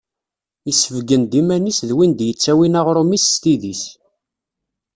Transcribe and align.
Yessebgen-d 0.67 1.33
iman-is 1.41 1.79
d 1.89 1.91
win 1.97 2.11
d-yettawin 2.17 2.79
aɣrum-is 2.79 3.23
s 3.33 3.35
tidi-s. 3.43 3.83